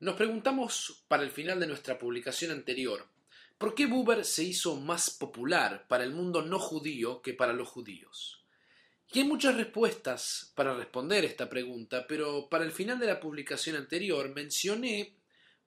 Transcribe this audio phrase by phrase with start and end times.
[0.00, 3.06] Nos preguntamos para el final de nuestra publicación anterior,
[3.58, 7.68] ¿por qué Buber se hizo más popular para el mundo no judío que para los
[7.68, 8.44] judíos?
[9.12, 13.76] Y hay muchas respuestas para responder esta pregunta, pero para el final de la publicación
[13.76, 15.14] anterior mencioné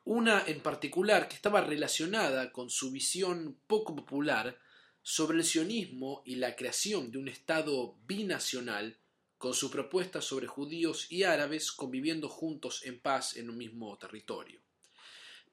[0.03, 4.59] una en particular que estaba relacionada con su visión poco popular
[5.01, 8.97] sobre el sionismo y la creación de un Estado binacional
[9.37, 14.61] con su propuesta sobre judíos y árabes conviviendo juntos en paz en un mismo territorio.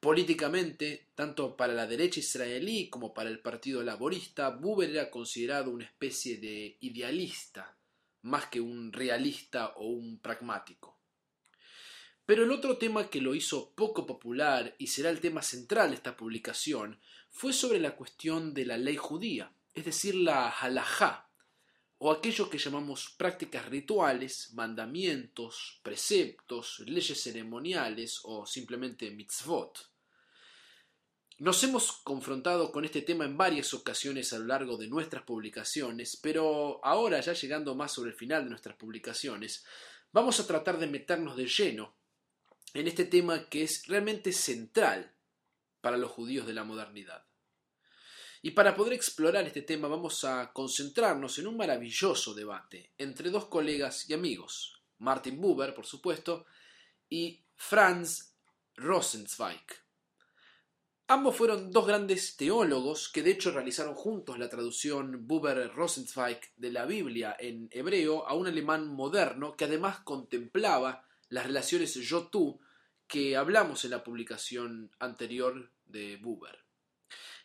[0.00, 5.84] Políticamente, tanto para la derecha israelí como para el Partido Laborista, Buber era considerado una
[5.84, 7.76] especie de idealista,
[8.22, 10.98] más que un realista o un pragmático.
[12.26, 15.96] Pero el otro tema que lo hizo poco popular y será el tema central de
[15.96, 21.28] esta publicación fue sobre la cuestión de la ley judía, es decir, la halajá,
[22.06, 29.88] o aquello que llamamos prácticas rituales, mandamientos, preceptos, leyes ceremoniales o simplemente mitzvot.
[31.38, 36.18] Nos hemos confrontado con este tema en varias ocasiones a lo largo de nuestras publicaciones,
[36.22, 39.64] pero ahora, ya llegando más sobre el final de nuestras publicaciones,
[40.12, 41.96] vamos a tratar de meternos de lleno
[42.74, 45.10] en este tema que es realmente central
[45.80, 47.24] para los judíos de la modernidad.
[48.44, 53.46] Y para poder explorar este tema vamos a concentrarnos en un maravilloso debate entre dos
[53.46, 56.44] colegas y amigos, Martin Buber, por supuesto,
[57.08, 58.34] y Franz
[58.76, 59.64] Rosenzweig.
[61.06, 66.84] Ambos fueron dos grandes teólogos que de hecho realizaron juntos la traducción Buber-Rosenzweig de la
[66.84, 72.60] Biblia en hebreo a un alemán moderno que además contemplaba las relaciones yo-tú
[73.06, 76.63] que hablamos en la publicación anterior de Buber.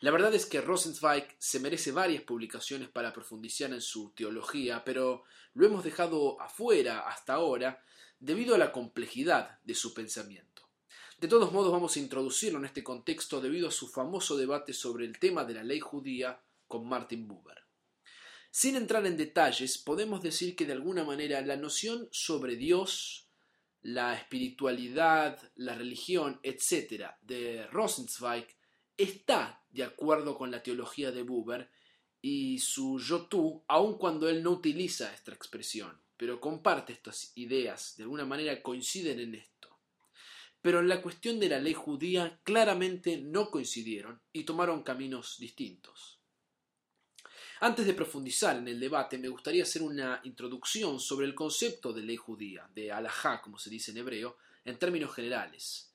[0.02, 5.24] La verdad es que Rosenzweig se merece varias publicaciones para profundizar en su teología, pero
[5.54, 7.84] lo hemos dejado afuera hasta ahora
[8.20, 10.50] debido a la complejidad de su pensamiento.
[11.20, 15.06] De todos modos vamos a introducirlo en este contexto debido a su famoso debate sobre
[15.06, 17.58] el tema de la ley judía con Martin Buber.
[18.52, 23.28] Sin entrar en detalles, podemos decir que de alguna manera la noción sobre Dios,
[23.82, 28.48] la espiritualidad, la religión, etc., de Rosenzweig
[29.00, 31.70] está de acuerdo con la teología de Buber
[32.22, 38.04] y su yo-tú, aun cuando él no utiliza esta expresión, pero comparte estas ideas, de
[38.04, 39.70] alguna manera coinciden en esto.
[40.62, 46.20] Pero en la cuestión de la ley judía claramente no coincidieron y tomaron caminos distintos.
[47.62, 52.04] Antes de profundizar en el debate, me gustaría hacer una introducción sobre el concepto de
[52.04, 55.89] ley judía, de alajá, como se dice en hebreo, en términos generales.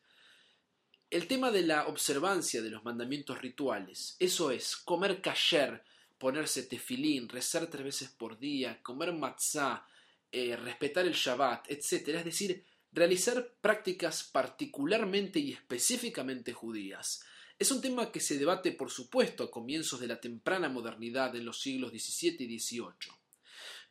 [1.11, 5.85] El tema de la observancia de los mandamientos rituales, eso es, comer kasher,
[6.19, 9.87] ponerse tefilín, rezar tres veces por día, comer matzah,
[10.33, 12.09] eh, respetar el Shabbat, etc.
[12.09, 17.25] Es decir, realizar prácticas particularmente y específicamente judías.
[17.59, 21.45] Es un tema que se debate, por supuesto, a comienzos de la temprana modernidad en
[21.45, 23.13] los siglos XVII y XVIII.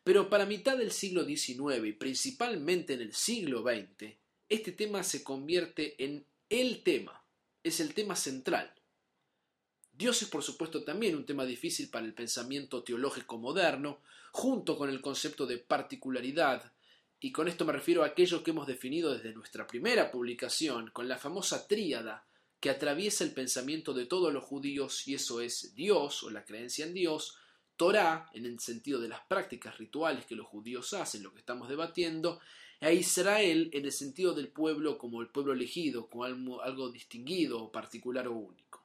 [0.03, 4.15] Pero para mitad del siglo XIX y principalmente en el siglo XX,
[4.49, 6.25] este tema se convierte en
[6.61, 7.25] el tema,
[7.63, 8.71] es el tema central.
[9.91, 14.89] Dios es por supuesto también un tema difícil para el pensamiento teológico moderno, junto con
[14.89, 16.71] el concepto de particularidad,
[17.19, 21.07] y con esto me refiero a aquello que hemos definido desde nuestra primera publicación, con
[21.07, 22.27] la famosa tríada
[22.59, 26.85] que atraviesa el pensamiento de todos los judíos, y eso es Dios o la creencia
[26.85, 27.35] en Dios,
[27.77, 31.67] Torah, en el sentido de las prácticas rituales que los judíos hacen, lo que estamos
[31.67, 32.39] debatiendo,
[32.83, 36.25] a Israel en el sentido del pueblo como el pueblo elegido, como
[36.61, 38.83] algo, distinguido, particular o único.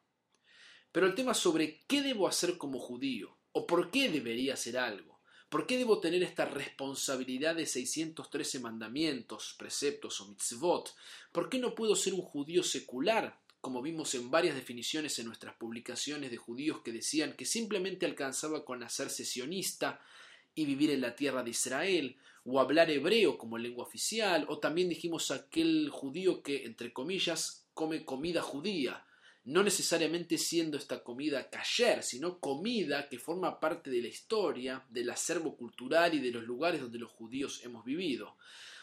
[0.93, 5.19] Pero el tema sobre qué debo hacer como judío, o por qué debería hacer algo,
[5.49, 10.95] por qué debo tener esta responsabilidad de 613 mandamientos, preceptos o mitzvot,
[11.33, 15.57] por qué no puedo ser un judío secular, como vimos en varias definiciones en nuestras
[15.57, 20.01] publicaciones de judíos que decían que simplemente alcanzaba con hacerse sionista
[20.59, 24.89] y vivir en la tierra de Israel, o hablar hebreo como lengua oficial, o también
[24.89, 29.05] dijimos aquel judío que, entre comillas, come comida judía,
[29.45, 35.11] no necesariamente siendo esta comida kasher, sino comida que forma parte de la historia, del
[35.11, 38.35] acervo cultural y de los lugares donde los judíos hemos vivido.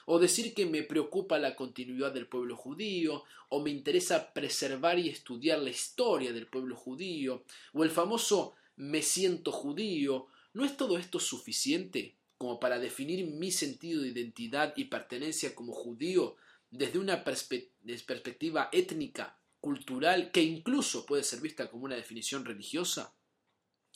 [0.06, 5.10] O decir que me preocupa la continuidad del pueblo judío, o me interesa preservar y
[5.10, 7.44] estudiar la historia del pueblo judío,
[7.74, 13.52] o el famoso me siento judío, ¿no es todo esto suficiente como para definir mi
[13.52, 16.38] sentido de identidad y pertenencia como judío
[16.72, 23.14] desde una perspectiva étnica, cultural, que incluso puede ser vista como una definición religiosa?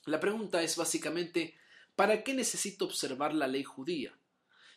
[0.05, 1.55] La pregunta es básicamente,
[1.95, 4.17] ¿para qué necesito observar la ley judía?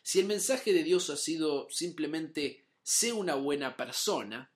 [0.03, 4.49] Si el mensaje de Dios ha sido simplemente sé una buena persona,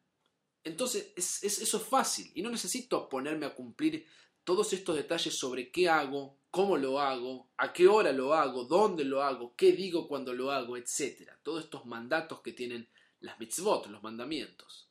[0.64, 4.06] Entonces, eso es fácil y no necesito ponerme a cumplir
[4.48, 9.04] todos estos detalles sobre qué hago, cómo lo hago, a qué hora lo hago, dónde
[9.04, 11.32] lo hago, qué digo cuando lo hago, etc.
[11.44, 12.88] Todos estos mandatos que tienen
[13.20, 14.88] las mitzvot, los mandamientos.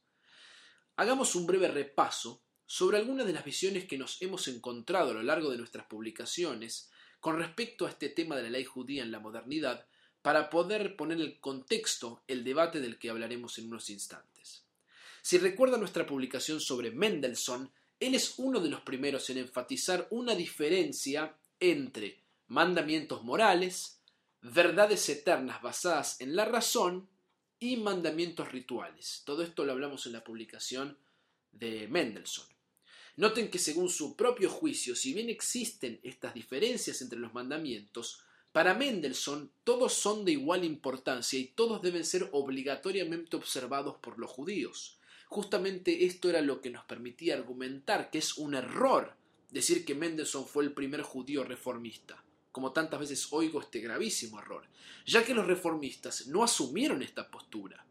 [0.97, 5.23] Hagamos un breve repaso sobre algunas de las visiones que nos hemos encontrado a lo
[5.23, 9.21] largo de nuestras publicaciones con respecto a este tema de la ley judía en la
[9.21, 9.87] modernidad
[10.21, 14.65] para poder poner el contexto, el debate del que hablaremos en unos instantes.
[15.23, 20.35] Si recuerda nuestra publicación sobre Mendelssohn, él es uno de los primeros en enfatizar una
[20.35, 24.01] diferencia entre mandamientos morales,
[24.43, 27.09] verdades eternas basadas en la razón
[27.59, 29.23] y mandamientos rituales.
[29.25, 30.99] Todo esto lo hablamos en la publicación
[31.53, 32.47] de Mendelssohn.
[33.17, 38.23] Noten que según su propio juicio, si bien existen estas diferencias entre los mandamientos,
[38.53, 44.31] para Mendelssohn todos son de igual importancia y todos deben ser obligatoriamente observados por los
[44.31, 44.96] judíos.
[45.29, 49.15] Justamente esto era lo que nos permitía argumentar que es un error
[49.51, 54.65] decir que Mendelssohn fue el primer judío reformista, como tantas veces oigo este gravísimo error,
[55.05, 57.85] ya que los reformistas no asumieron esta postura.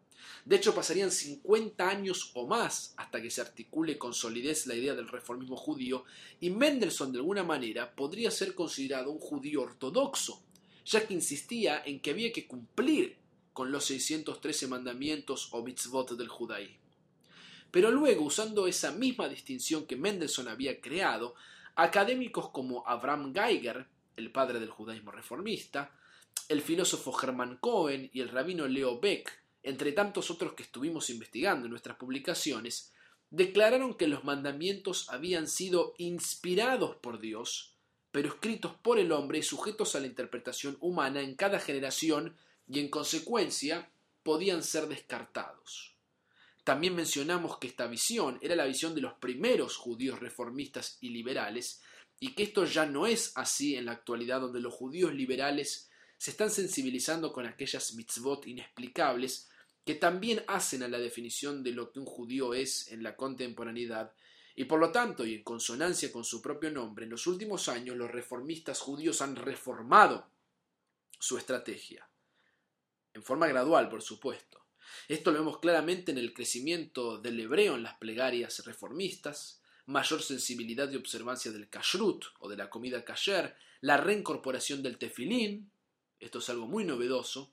[0.45, 4.93] De hecho, pasarían 50 años o más hasta que se articule con solidez la idea
[4.93, 6.05] del reformismo judío,
[6.39, 10.43] y Mendelssohn de alguna manera podría ser considerado un judío ortodoxo,
[10.85, 13.17] ya que insistía en que había que cumplir
[13.53, 16.84] con los 613 mandamientos o mitzvot del judaísmo.
[17.75, 21.35] Pero luego, usando esa misma distinción que Mendelssohn había creado,
[21.75, 23.85] académicos como Abraham Geiger,
[24.15, 25.91] el padre del judaísmo reformista,
[26.47, 31.65] el filósofo Hermann Cohen y el rabino Leo Beck entre tantos otros que estuvimos investigando
[31.65, 32.93] en nuestras publicaciones,
[33.29, 37.75] declararon que los mandamientos habían sido inspirados por Dios,
[38.13, 42.37] pero escritos por el hombre y sujetos a la interpretación humana en cada generación
[42.69, 43.89] y en consecuencia
[44.23, 45.94] podían ser descartados.
[46.65, 51.83] También mencionamos que esta visión era la visión de los primeros judíos reformistas y liberales,
[52.19, 56.31] y que esto ya no es así en la actualidad donde los judíos liberales se
[56.31, 59.47] están sensibilizando con aquellas mitzvot inexplicables
[59.85, 64.15] que también hacen a la definición de lo que un judío es en la contemporaneidad,
[64.55, 67.95] y por lo tanto, y en consonancia con su propio nombre, en los últimos años
[67.95, 70.27] los reformistas judíos han reformado
[71.19, 72.09] su estrategia,
[73.13, 74.64] en forma gradual, por supuesto.
[75.07, 80.89] Esto lo vemos claramente en el crecimiento del hebreo en las plegarias reformistas, mayor sensibilidad
[80.91, 85.71] y observancia del kashrut o de la comida kasher, la reincorporación del tefilín,
[86.19, 87.51] esto es algo muy novedoso,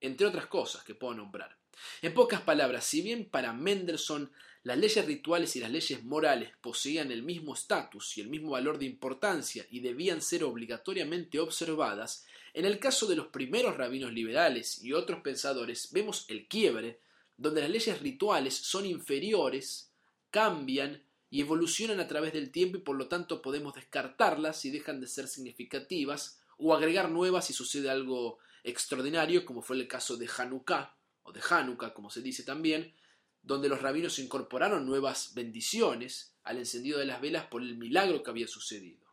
[0.00, 1.61] entre otras cosas que puedo nombrar.
[2.02, 4.30] En pocas palabras, si bien para Mendelssohn
[4.64, 8.78] las leyes rituales y las leyes morales poseían el mismo estatus y el mismo valor
[8.78, 12.24] de importancia y debían ser obligatoriamente observadas,
[12.54, 17.00] en el caso de los primeros rabinos liberales y otros pensadores vemos el quiebre,
[17.36, 19.90] donde las leyes rituales son inferiores,
[20.30, 25.00] cambian y evolucionan a través del tiempo y por lo tanto podemos descartarlas si dejan
[25.00, 30.28] de ser significativas o agregar nuevas si sucede algo extraordinario, como fue el caso de
[30.36, 30.94] Hanukkah,
[31.32, 32.94] de Hanukkah, como se dice también,
[33.42, 38.30] donde los rabinos incorporaron nuevas bendiciones al encendido de las velas por el milagro que
[38.30, 39.06] había sucedido.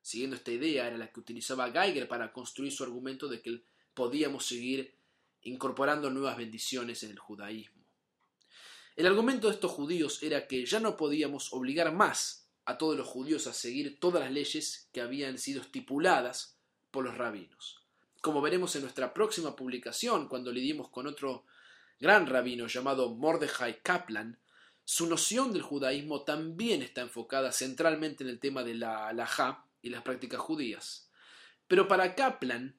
[0.00, 3.62] Siguiendo esta idea era la que utilizaba Geiger para construir su argumento de que
[3.94, 4.94] podíamos seguir
[5.42, 7.84] incorporando nuevas bendiciones en el judaísmo.
[8.96, 13.06] El argumento de estos judíos era que ya no podíamos obligar más a todos los
[13.06, 16.58] judíos a seguir todas las leyes que habían sido estipuladas
[16.90, 17.87] por los rabinos
[18.20, 21.44] como veremos en nuestra próxima publicación, cuando lidiemos con otro
[22.00, 24.38] gran rabino llamado Mordechai Kaplan,
[24.84, 29.90] su noción del judaísmo también está enfocada centralmente en el tema de la halajá y
[29.90, 31.10] las prácticas judías.
[31.66, 32.74] Pero para Kaplan,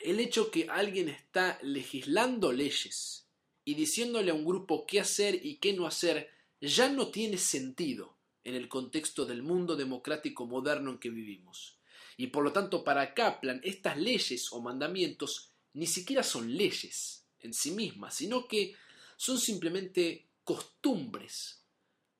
[0.00, 3.28] el hecho que alguien está legislando leyes
[3.64, 6.30] y diciéndole a un grupo qué hacer y qué no hacer
[6.60, 11.78] ya no tiene sentido en el contexto del mundo democrático moderno en que vivimos.
[12.22, 17.52] Y por lo tanto, para Kaplan, estas leyes o mandamientos ni siquiera son leyes en
[17.52, 18.76] sí mismas, sino que
[19.16, 21.64] son simplemente costumbres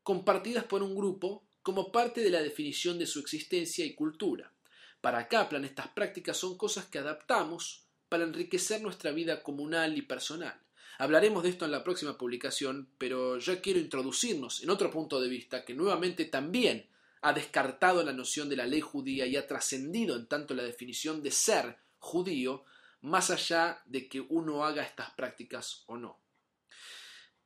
[0.03, 4.53] compartidas por un grupo como parte de la definición de su existencia y cultura.
[5.01, 10.61] Para Kaplan, estas prácticas son cosas que adaptamos para enriquecer nuestra vida comunal y personal.
[10.99, 15.29] Hablaremos de esto en la próxima publicación, pero ya quiero introducirnos en otro punto de
[15.29, 16.91] vista que nuevamente también
[17.23, 21.23] ha descartado la noción de la ley judía y ha trascendido en tanto la definición
[21.23, 22.65] de ser judío,
[23.01, 26.21] más allá de que uno haga estas prácticas o no.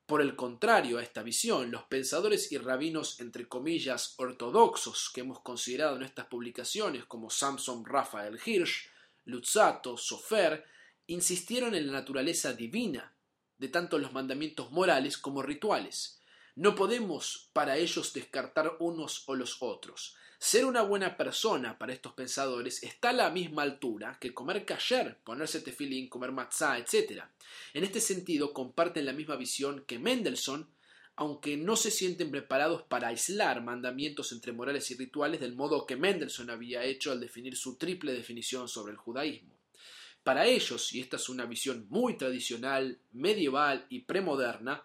[0.06, 5.40] Por el contrario a esta visión, los pensadores y rabinos, entre comillas, ortodoxos que hemos
[5.40, 8.88] considerado en estas publicaciones, como Samson Raphael Hirsch,
[9.25, 10.64] Lutzato, Sofer,
[11.06, 13.14] insistieron en la naturaleza divina
[13.59, 16.15] de tanto los mandamientos morales como rituales.
[16.56, 20.16] No podemos para ellos descartar unos o los otros.
[20.38, 25.18] Ser una buena persona para estos pensadores está a la misma altura que comer kasher,
[25.22, 27.25] ponerse tefilín, comer matzah, etc.
[27.75, 30.66] En este sentido, comparten la misma visión que Mendelssohn,
[31.16, 35.96] aunque no se sienten preparados para aislar mandamientos entre morales y rituales del modo que
[35.96, 39.54] Mendelssohn había hecho al definir su triple definición sobre el judaísmo.
[40.22, 44.82] Para ellos, y esta es una visión muy tradicional, medieval y premoderna,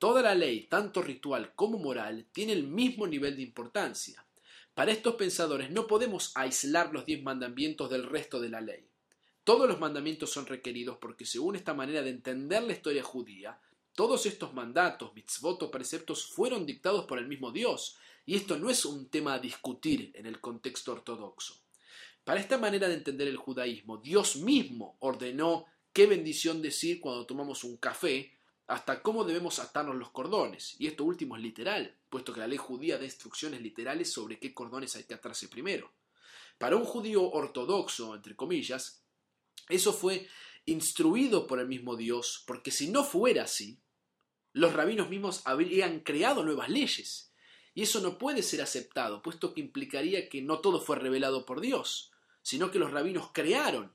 [0.00, 4.24] toda la ley, tanto ritual como moral, tiene el mismo nivel de importancia.
[4.74, 8.88] Para estos pensadores no podemos aislar los diez mandamientos del resto de la ley.
[9.44, 13.60] Todos los mandamientos son requeridos porque según esta manera de entender la historia judía,
[13.94, 18.70] todos estos mandatos, mitzvot o preceptos fueron dictados por el mismo Dios, y esto no
[18.70, 21.60] es un tema a discutir en el contexto ortodoxo.
[22.24, 27.64] Para esta manera de entender el judaísmo, Dios mismo ordenó qué bendición decir cuando tomamos
[27.64, 28.39] un café,
[28.70, 32.56] hasta cómo debemos atarnos los cordones, y esto último es literal, puesto que la ley
[32.56, 35.90] judía da instrucciones literales sobre qué cordones hay que atarse primero.
[36.56, 39.02] Para un judío ortodoxo, entre comillas,
[39.68, 40.28] eso fue
[40.66, 43.80] instruido por el mismo Dios, porque si no fuera así,
[44.52, 47.32] los rabinos mismos habrían creado nuevas leyes,
[47.74, 51.60] y eso no puede ser aceptado, puesto que implicaría que no todo fue revelado por
[51.60, 52.12] Dios,
[52.42, 53.92] sino que los rabinos crearon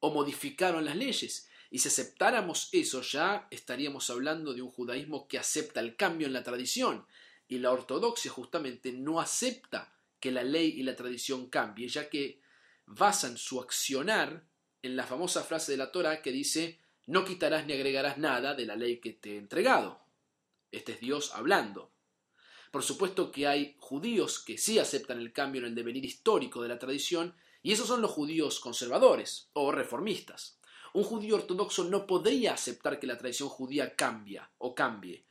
[0.00, 5.38] o modificaron las leyes, y si aceptáramos eso ya estaríamos hablando de un judaísmo que
[5.38, 7.04] acepta el cambio en la tradición.
[7.48, 12.40] Y la ortodoxia justamente no acepta que la ley y la tradición cambien, ya que
[12.86, 14.46] basan su accionar
[14.80, 18.64] en la famosa frase de la Torah que dice no quitarás ni agregarás nada de
[18.64, 20.00] la ley que te he entregado.
[20.72, 21.92] Este es Dios hablando.
[22.70, 26.68] Por supuesto que hay judíos que sí aceptan el cambio en el devenir histórico de
[26.70, 30.55] la tradición, y esos son los judíos conservadores o reformistas.
[30.96, 35.26] Un judío ortodoxo no podría aceptar que la tradición judía cambia o cambie,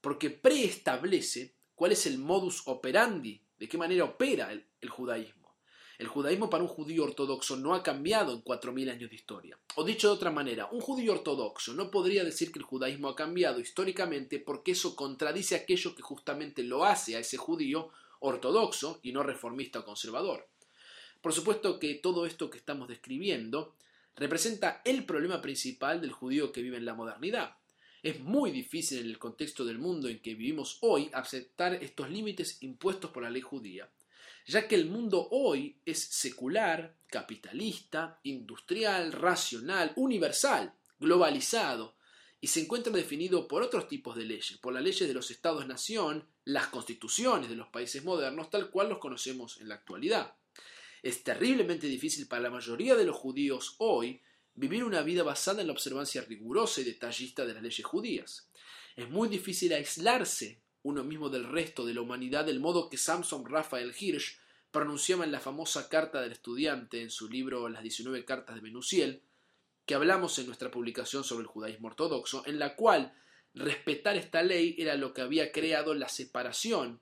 [0.00, 5.56] porque preestablece cuál es el modus operandi, de qué manera opera el, el judaísmo.
[5.98, 9.58] El judaísmo para un judío ortodoxo no ha cambiado en cuatro mil años de historia.
[9.76, 13.14] O dicho de otra manera, un judío ortodoxo no podría decir que el judaísmo ha
[13.14, 19.12] cambiado históricamente porque eso contradice aquello que justamente lo hace a ese judío ortodoxo y
[19.12, 20.48] no reformista o conservador.
[21.20, 23.74] Por supuesto que todo esto que estamos describiendo
[24.16, 27.56] representa el problema principal del judío que vive en la modernidad.
[28.02, 32.62] Es muy difícil en el contexto del mundo en que vivimos hoy aceptar estos límites
[32.62, 33.90] impuestos por la ley judía,
[34.46, 41.94] ya que el mundo hoy es secular, capitalista, industrial, racional, universal, globalizado,
[42.40, 46.26] y se encuentra definido por otros tipos de leyes, por las leyes de los estados-nación,
[46.44, 50.34] las constituciones de los países modernos, tal cual los conocemos en la actualidad.
[51.02, 54.20] Es terriblemente difícil para la mayoría de los judíos hoy
[54.54, 58.50] vivir una vida basada en la observancia rigurosa y detallista de las leyes judías.
[58.96, 63.46] Es muy difícil aislarse uno mismo del resto de la humanidad del modo que Samson
[63.46, 64.38] Raphael Hirsch
[64.70, 69.22] pronunciaba en la famosa carta del estudiante en su libro Las 19 cartas de Menuciel,
[69.84, 73.14] que hablamos en nuestra publicación sobre el judaísmo ortodoxo, en la cual
[73.54, 77.00] respetar esta ley era lo que había creado la separación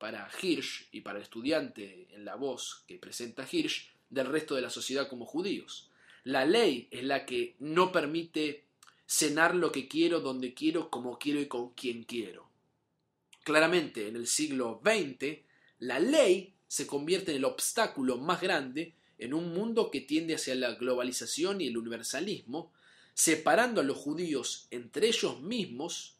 [0.00, 4.62] para Hirsch y para el estudiante en la voz que presenta Hirsch del resto de
[4.62, 5.90] la sociedad como judíos.
[6.24, 8.64] La ley es la que no permite
[9.06, 12.48] cenar lo que quiero, donde quiero, como quiero y con quien quiero.
[13.44, 15.40] Claramente, en el siglo XX,
[15.80, 20.54] la ley se convierte en el obstáculo más grande en un mundo que tiende hacia
[20.54, 22.72] la globalización y el universalismo,
[23.12, 26.16] separando a los judíos entre ellos mismos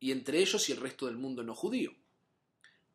[0.00, 1.92] y entre ellos y el resto del mundo no judío.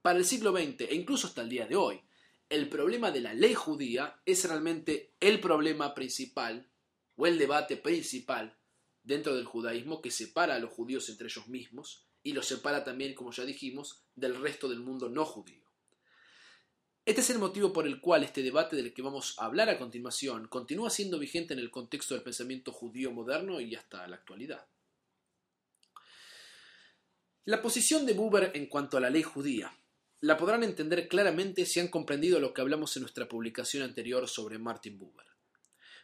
[0.07, 1.99] Para el siglo XX e incluso hasta el día de hoy,
[2.47, 6.71] el problema de la ley judía es realmente el problema principal
[7.17, 8.57] o el debate principal
[9.03, 13.15] dentro del judaísmo que separa a los judíos entre ellos mismos y los separa también,
[13.15, 15.65] como ya dijimos, del resto del mundo no judío.
[17.03, 19.77] Este es el motivo por el cual este debate del que vamos a hablar a
[19.77, 24.69] continuación continúa siendo vigente en el contexto del pensamiento judío moderno y hasta la actualidad.
[27.43, 29.77] La posición de Buber en cuanto a la ley judía
[30.21, 34.57] la podrán entender claramente si han comprendido lo que hablamos en nuestra publicación anterior sobre
[34.57, 35.27] Martin Buber.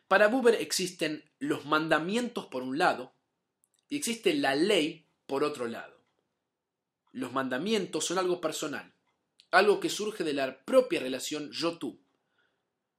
[0.08, 3.16] Para Buber existen los mandamientos por un lado
[3.90, 6.04] y existe la ley por otro lado.
[7.12, 8.94] Los mandamientos son algo personal,
[9.52, 12.00] algo que surge de la propia relación yo-tú.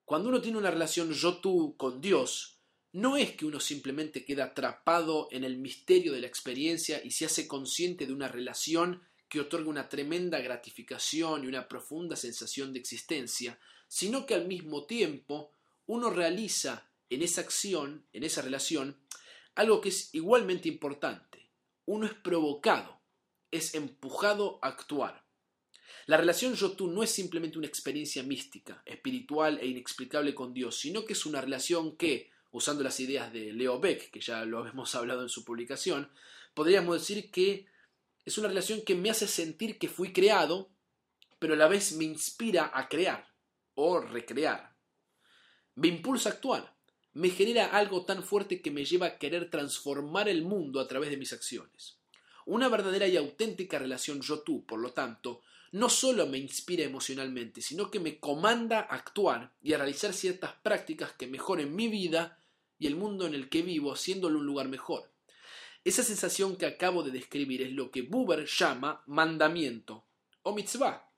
[0.05, 2.61] Cuando uno tiene una relación yo-tú con Dios,
[2.93, 7.27] no es que uno simplemente queda atrapado en el misterio de la experiencia y se
[7.27, 9.03] hace consciente de una relación
[9.35, 14.85] que otorga una tremenda gratificación y una profunda sensación de existencia, sino que al mismo
[14.85, 15.51] tiempo
[15.87, 18.97] uno realiza en esa acción, en esa relación,
[19.57, 21.51] algo que es igualmente importante.
[21.85, 23.01] Uno es provocado,
[23.51, 25.25] es empujado a actuar.
[26.07, 31.05] La relación yo-tú no es simplemente una experiencia mística, espiritual e inexplicable con Dios, sino
[31.05, 34.95] que es una relación que, usando las ideas de Leo Beck, que ya lo hemos
[34.95, 36.09] hablado en su publicación,
[36.55, 37.74] podríamos decir que
[38.25, 40.71] es una relación que me hace sentir que fui creado,
[41.39, 43.35] pero a la vez me inspira a crear
[43.75, 44.75] o recrear.
[45.75, 46.75] Me impulsa a actuar,
[47.13, 51.11] me genera algo tan fuerte que me lleva a querer transformar el mundo a través
[51.11, 51.99] de mis acciones.
[52.47, 57.91] Una verdadera y auténtica relación yo-tú, por lo tanto, no solo me inspira emocionalmente, sino
[57.91, 62.39] que me comanda a actuar y a realizar ciertas prácticas que mejoren mi vida
[62.79, 65.14] y el mundo en el que vivo, haciéndolo un lugar mejor.
[65.85, 70.07] Esa sensación que acabo de describir es lo que Buber llama mandamiento
[70.43, 71.11] o mitzvah.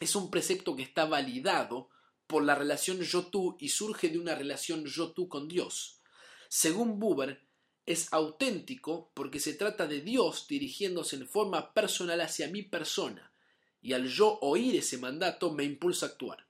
[0.00, 1.90] Es un precepto que está validado
[2.26, 6.00] por la relación yo-tú y surge de una relación yo-tú con Dios.
[6.48, 7.46] Según Buber,
[7.84, 13.32] es auténtico porque se trata de Dios dirigiéndose en forma personal hacia mi persona,
[13.80, 16.46] y al yo oír ese mandato me impulsa a actuar.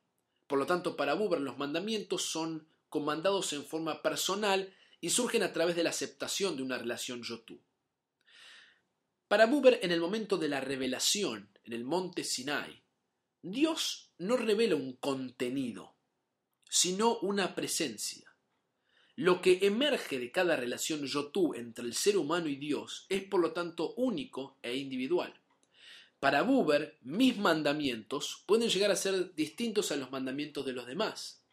[0.47, 4.73] Por lo tanto, para Buber los mandamientos son comandados en forma personal
[5.06, 7.60] y surgen a través de la aceptación de una relación yo-tú.
[9.28, 12.82] Para Buber, en el momento de la revelación, en el monte Sinai,
[13.40, 15.94] Dios no revela un contenido,
[16.68, 18.34] sino una presencia.
[19.14, 23.40] Lo que emerge de cada relación yo-tú entre el ser humano y Dios es por
[23.40, 25.32] lo tanto único e individual.
[26.18, 31.46] Para Buber, mis mandamientos pueden llegar a ser distintos a los mandamientos de los demás.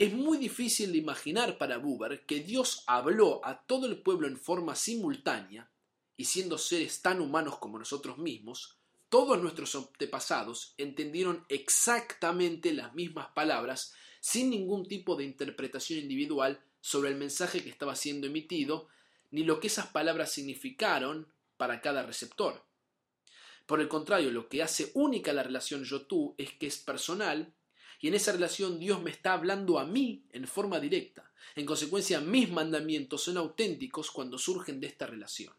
[0.00, 4.38] Es muy difícil de imaginar para Buber que Dios habló a todo el pueblo en
[4.38, 5.70] forma simultánea,
[6.16, 8.78] y siendo seres tan humanos como nosotros mismos,
[9.10, 17.10] todos nuestros antepasados entendieron exactamente las mismas palabras sin ningún tipo de interpretación individual sobre
[17.10, 18.88] el mensaje que estaba siendo emitido,
[19.30, 22.64] ni lo que esas palabras significaron para cada receptor.
[23.66, 27.52] Por el contrario, lo que hace única la relación yo-tú es que es personal
[28.00, 31.30] y en esa relación Dios me está hablando a mí en forma directa.
[31.54, 35.54] En consecuencia, mis mandamientos son auténticos cuando surgen de esta relación.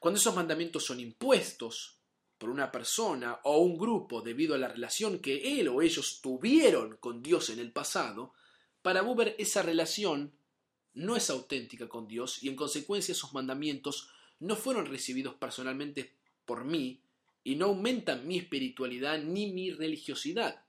[0.00, 1.98] Cuando esos mandamientos son impuestos
[2.36, 6.96] por una persona o un grupo debido a la relación que él o ellos tuvieron
[6.96, 8.34] con Dios en el pasado,
[8.82, 10.32] para Buber esa relación
[10.94, 16.64] no es auténtica con Dios y en consecuencia esos mandamientos no fueron recibidos personalmente por
[16.64, 17.00] mí
[17.44, 20.64] y no aumentan mi espiritualidad ni mi religiosidad.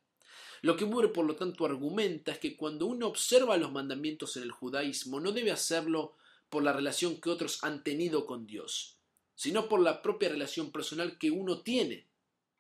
[0.64, 4.44] Lo que Buber, por lo tanto, argumenta es que cuando uno observa los mandamientos en
[4.44, 6.16] el judaísmo, no debe hacerlo
[6.50, 8.98] por la relación que otros han tenido con Dios,
[9.36, 12.08] sino por la propia relación personal que uno tiene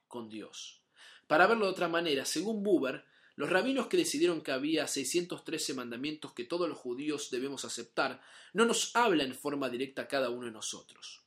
[0.10, 0.82] con Dios.
[1.28, 3.06] Para verlo de otra manera, según Buber,
[3.38, 8.20] los rabinos que decidieron que había 613 mandamientos que todos los judíos debemos aceptar,
[8.52, 11.22] no nos habla en forma directa a cada uno de nosotros.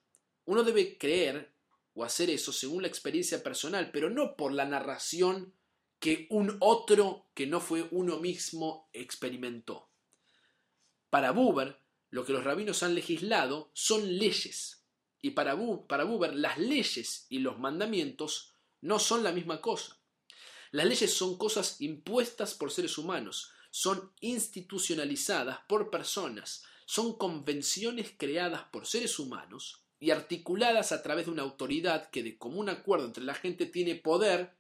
[0.45, 1.51] Uno debe creer
[1.95, 5.55] o hacer eso según la experiencia personal, pero no por la narración
[5.99, 9.89] que un otro que no fue uno mismo experimentó.
[11.11, 11.81] Para Buber,
[12.11, 14.85] lo que los rabinos han legislado son leyes,
[15.21, 19.99] y para, Buber las leyes y los mandamientos no son la misma cosa.
[20.71, 28.65] Las leyes son cosas impuestas por seres humanos, son institucionalizadas por personas, son convenciones creadas
[28.71, 33.25] por seres humanos y articuladas a través de una autoridad que de común acuerdo entre
[33.25, 34.56] la gente tiene poder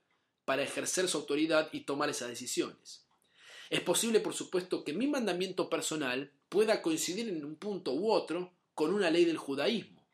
[0.46, 3.04] para ejercer su autoridad y tomar esas decisiones.
[3.68, 8.54] Es posible, por supuesto, que mi mandamiento personal pueda coincidir en un punto u otro
[8.74, 10.06] con una ley del judaísmo.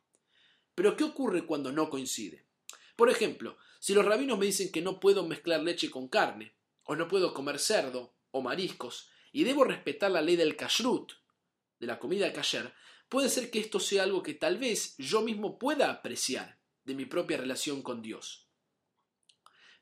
[0.74, 2.44] Pero ¿qué ocurre cuando no coincide?
[2.96, 6.96] Por ejemplo, si los rabinos me dicen que no puedo mezclar leche con carne, o
[6.96, 11.12] no puedo comer cerdo o mariscos, y debo respetar la ley del kashrut,
[11.78, 12.72] de la comida kasher,
[13.08, 17.04] puede ser que esto sea algo que tal vez yo mismo pueda apreciar de mi
[17.04, 18.46] propia relación con Dios.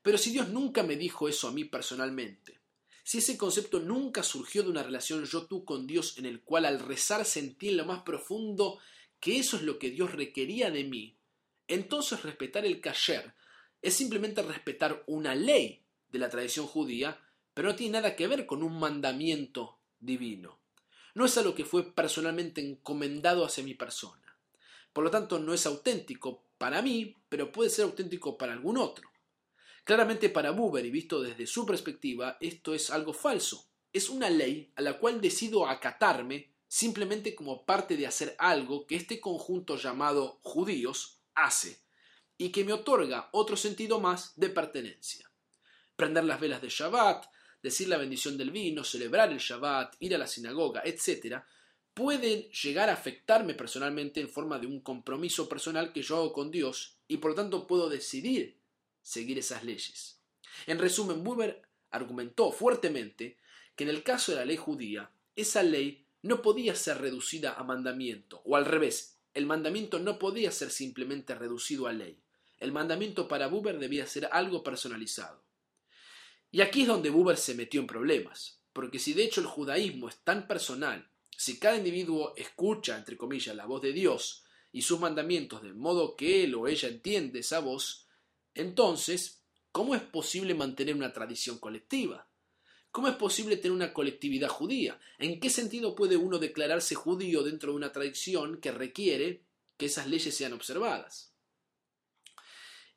[0.02, 2.60] Pero si Dios nunca me dijo eso a mí personalmente,
[3.02, 6.80] si ese concepto nunca surgió de una relación yo-tú con Dios en el cual al
[6.80, 8.78] rezar sentí en lo más profundo
[9.18, 11.16] que eso es lo que Dios requería de mí,
[11.68, 13.34] entonces respetar el kasher
[13.82, 17.20] es simplemente respetar una ley de la tradición judía,
[17.54, 20.58] pero no tiene nada que ver con un mandamiento divino.
[21.14, 24.36] No es algo que fue personalmente encomendado hacia mi persona.
[24.92, 29.09] Por lo tanto, no es auténtico para mí, pero puede ser auténtico para algún otro.
[29.90, 33.66] Claramente para Buber y visto desde su perspectiva, esto es algo falso.
[33.92, 38.94] Es una ley a la cual decido acatarme simplemente como parte de hacer algo que
[38.94, 41.80] este conjunto llamado judíos hace
[42.38, 45.28] y que me otorga otro sentido más de pertenencia.
[45.96, 47.26] Prender las velas de Shabbat,
[47.60, 51.42] decir la bendición del vino, celebrar el Shabbat, ir a la sinagoga, etc.,
[51.94, 56.52] pueden llegar a afectarme personalmente en forma de un compromiso personal que yo hago con
[56.52, 58.59] Dios y por lo tanto puedo decidir
[59.02, 60.20] seguir esas leyes.
[60.66, 63.38] En resumen, Buber argumentó fuertemente
[63.76, 67.64] que en el caso de la ley judía, esa ley no podía ser reducida a
[67.64, 72.20] mandamiento, o al revés, el mandamiento no podía ser simplemente reducido a ley.
[72.58, 75.42] El mandamiento para Buber debía ser algo personalizado.
[76.50, 80.08] Y aquí es donde Buber se metió en problemas, porque si de hecho el judaísmo
[80.08, 85.00] es tan personal, si cada individuo escucha, entre comillas, la voz de Dios y sus
[85.00, 88.06] mandamientos de modo que él o ella entiende esa voz,
[88.54, 92.28] entonces, ¿cómo es posible mantener una tradición colectiva?
[92.90, 94.98] ¿Cómo es posible tener una colectividad judía?
[95.18, 99.44] ¿En qué sentido puede uno declararse judío dentro de una tradición que requiere
[99.76, 101.32] que esas leyes sean observadas?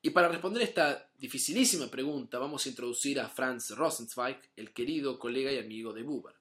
[0.02, 5.52] Y para responder esta dificilísima pregunta vamos a introducir a Franz Rosenzweig, el querido colega
[5.52, 6.36] y amigo de Buber.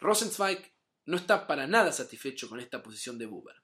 [0.00, 0.72] Rosenzweig
[1.04, 3.56] no está para nada satisfecho con esta posición de Buber.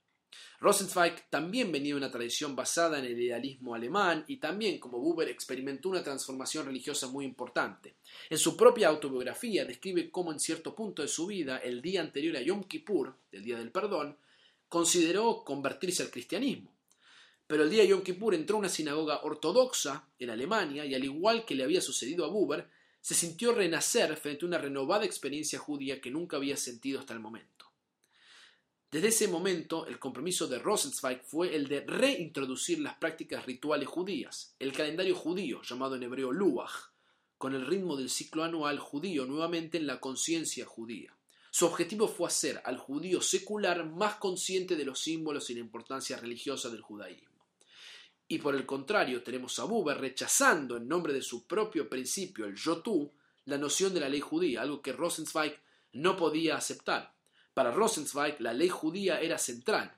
[0.60, 5.28] Rosenzweig también venía de una tradición basada en el idealismo alemán y también, como Buber,
[5.28, 7.96] experimentó una transformación religiosa muy importante.
[8.30, 12.36] En su propia autobiografía describe cómo en cierto punto de su vida, el día anterior
[12.36, 14.16] a Yom Kippur, el día del perdón,
[14.68, 16.74] consideró convertirse al cristianismo.
[17.46, 21.04] Pero el día de Yom Kippur entró a una sinagoga ortodoxa en Alemania y al
[21.04, 22.70] igual que le había sucedido a Buber,
[23.00, 27.20] se sintió renacer frente a una renovada experiencia judía que nunca había sentido hasta el
[27.20, 27.66] momento.
[28.94, 34.54] Desde ese momento, el compromiso de Rosenzweig fue el de reintroducir las prácticas rituales judías,
[34.60, 36.92] el calendario judío, llamado en hebreo Luach,
[37.36, 41.12] con el ritmo del ciclo anual judío nuevamente en la conciencia judía.
[41.50, 46.16] Su objetivo fue hacer al judío secular más consciente de los símbolos y la importancia
[46.16, 47.44] religiosa del judaísmo.
[48.28, 52.54] Y por el contrario, tenemos a Buber rechazando en nombre de su propio principio, el
[52.54, 53.10] Yotu,
[53.46, 55.58] la noción de la ley judía, algo que Rosenzweig
[55.94, 57.13] no podía aceptar.
[57.54, 59.96] Para Rosenzweig, la ley judía era central,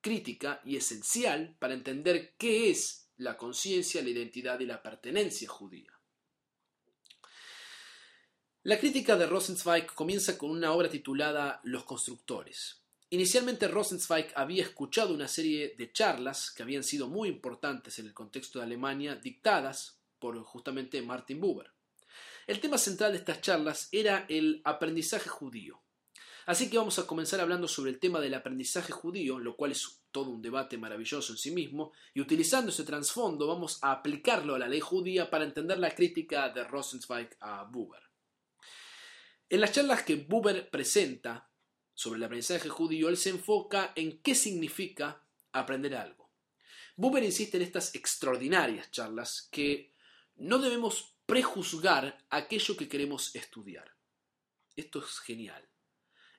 [0.00, 5.92] crítica y esencial para entender qué es la conciencia, la identidad y la pertenencia judía.
[8.62, 12.80] La crítica de Rosenzweig comienza con una obra titulada Los constructores.
[13.10, 18.14] Inicialmente Rosenzweig había escuchado una serie de charlas que habían sido muy importantes en el
[18.14, 21.70] contexto de Alemania, dictadas por justamente Martin Buber.
[22.46, 25.83] El tema central de estas charlas era el aprendizaje judío.
[26.46, 30.02] Así que vamos a comenzar hablando sobre el tema del aprendizaje judío, lo cual es
[30.10, 34.58] todo un debate maravilloso en sí mismo, y utilizando ese trasfondo vamos a aplicarlo a
[34.58, 38.02] la ley judía para entender la crítica de Rosenzweig a Buber.
[39.48, 41.50] En las charlas que Buber presenta
[41.94, 46.30] sobre el aprendizaje judío, él se enfoca en qué significa aprender algo.
[46.96, 49.94] Buber insiste en estas extraordinarias charlas que
[50.36, 53.94] no debemos prejuzgar aquello que queremos estudiar.
[54.76, 55.68] Esto es genial.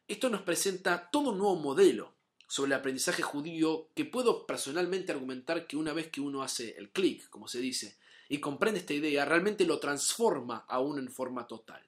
[0.08, 2.14] Esto nos presenta todo un nuevo modelo
[2.48, 6.92] sobre el aprendizaje judío que puedo personalmente argumentar que una vez que uno hace el
[6.92, 7.98] clic, como se dice,
[8.30, 11.82] y comprende esta idea, realmente lo transforma aún en forma total.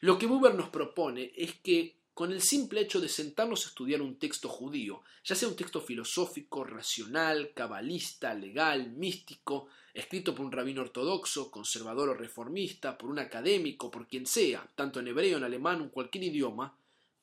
[0.00, 4.00] Lo que Buber nos propone es que con el simple hecho de sentarnos a estudiar
[4.00, 10.52] un texto judío, ya sea un texto filosófico, racional, cabalista, legal, místico, escrito por un
[10.52, 15.44] rabino ortodoxo, conservador o reformista, por un académico, por quien sea, tanto en hebreo, en
[15.44, 16.78] alemán o en cualquier idioma,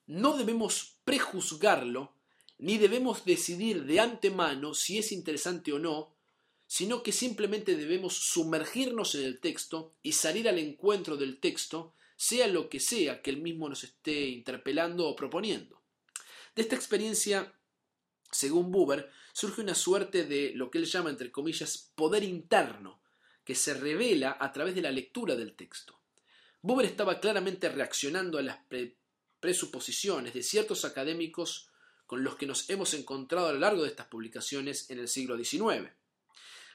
[0.07, 2.13] no debemos prejuzgarlo,
[2.57, 6.15] ni debemos decidir de antemano si es interesante o no,
[6.67, 12.47] sino que simplemente debemos sumergirnos en el texto y salir al encuentro del texto, sea
[12.47, 15.81] lo que sea que él mismo nos esté interpelando o proponiendo.
[16.55, 17.53] De esta experiencia,
[18.31, 23.01] según Buber, surge una suerte de lo que él llama, entre comillas, poder interno,
[23.43, 25.99] que se revela a través de la lectura del texto.
[26.61, 28.57] Buber estaba claramente reaccionando a las
[29.43, 31.67] presuposiciones de ciertos académicos
[32.05, 35.35] con los que nos hemos encontrado a lo largo de estas publicaciones en el siglo
[35.35, 35.89] XIX.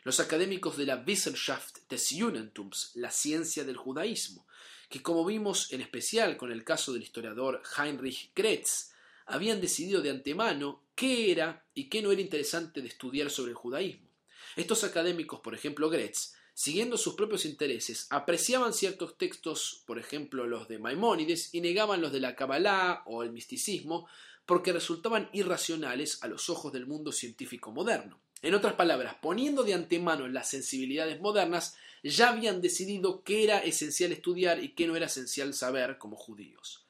[0.05, 4.47] Los académicos de la Wissenschaft des Judentums, la ciencia del judaísmo,
[4.91, 8.91] que como vimos en especial con el caso del historiador Heinrich Kretz,
[9.25, 13.57] habían decidido de antemano qué era y qué no era interesante de estudiar sobre el
[13.57, 14.11] judaísmo.
[14.57, 20.67] Estos académicos, por ejemplo Gretz, siguiendo sus propios intereses, apreciaban ciertos textos, por ejemplo los
[20.67, 24.09] de Maimónides, y negaban los de la Kabbalah o el misticismo,
[24.45, 28.19] porque resultaban irracionales a los ojos del mundo científico moderno.
[28.43, 34.11] En otras palabras, poniendo de antemano las sensibilidades modernas, ya habían decidido qué era esencial
[34.11, 36.85] estudiar y qué no era esencial saber como judíos.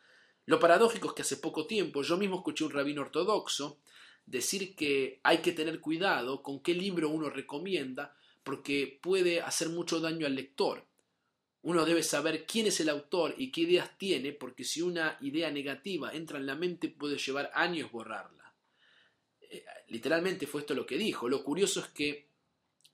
[0.46, 3.76] Lo paradójico es que hace poco tiempo yo mismo escuché un rabino ortodoxo
[4.24, 8.14] decir que hay que tener cuidado con qué libro uno recomienda
[8.48, 10.82] porque puede hacer mucho daño al lector.
[11.61, 15.50] Uno debe saber quién es el autor y qué ideas tiene, porque si una idea
[15.50, 18.54] negativa entra en la mente puede llevar años borrarla.
[19.38, 21.28] Eh, literalmente fue esto lo que dijo.
[21.28, 22.30] Lo curioso es que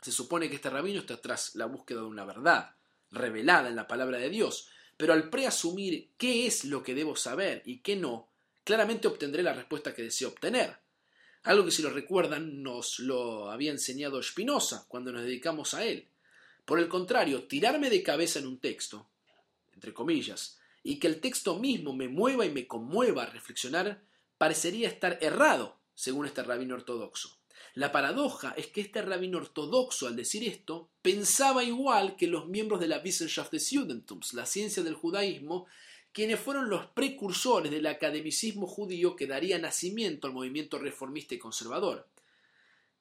[0.02, 2.74] se supone que este rabino está tras la búsqueda de una verdad,
[3.12, 7.62] revelada en la palabra de Dios, pero al preasumir qué es lo que debo saber
[7.64, 8.28] y qué no,
[8.64, 10.78] claramente obtendré la respuesta que deseo obtener.
[11.44, 16.08] Algo que si lo recuerdan nos lo había enseñado Spinoza cuando nos dedicamos a él.
[16.64, 19.06] Por el contrario, tirarme de cabeza en un texto,
[19.74, 24.02] entre comillas, y que el texto mismo me mueva y me conmueva a reflexionar,
[24.38, 27.38] parecería estar errado, según este rabino ortodoxo.
[27.74, 32.80] La paradoja es que este rabino ortodoxo, al decir esto, pensaba igual que los miembros
[32.80, 35.66] de la Wissenschaft des Judentums, la ciencia del judaísmo,
[36.14, 42.08] quienes fueron los precursores del academicismo judío que daría nacimiento al movimiento reformista y conservador.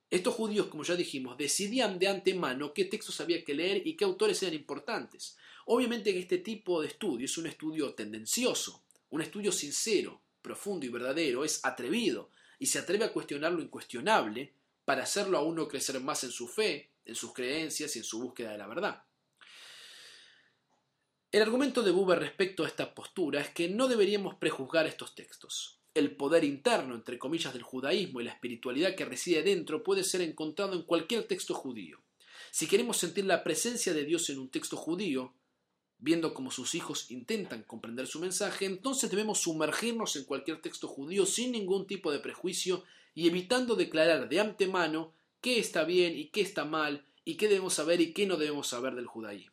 [0.10, 4.04] Estos judíos, como ya dijimos, decidían de antemano qué textos había que leer y qué
[4.04, 5.38] autores eran importantes.
[5.68, 10.90] Obviamente que este tipo de estudio es un estudio tendencioso, un estudio sincero, profundo y
[10.90, 14.54] verdadero, es atrevido y se atreve a cuestionar lo incuestionable
[14.86, 18.20] para hacerlo a uno crecer más en su fe, en sus creencias y en su
[18.20, 19.04] búsqueda de la verdad.
[21.34, 25.80] El argumento de Buber respecto a esta postura es que no deberíamos prejuzgar estos textos.
[25.96, 30.22] El poder interno, entre comillas, del judaísmo y la espiritualidad que reside dentro puede ser
[30.22, 32.04] encontrado en cualquier texto judío.
[32.52, 35.34] Si queremos sentir la presencia de Dios en un texto judío,
[35.98, 41.26] viendo cómo sus hijos intentan comprender su mensaje, entonces debemos sumergirnos en cualquier texto judío
[41.26, 42.84] sin ningún tipo de prejuicio
[43.16, 47.74] y evitando declarar de antemano qué está bien y qué está mal y qué debemos
[47.74, 49.53] saber y qué no debemos saber del judaísmo.